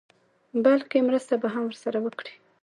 بلکې 0.63 1.05
مرسته 1.07 1.33
به 1.41 1.47
هم 1.53 1.63
ورسره 1.67 1.97
وکړي. 2.01 2.33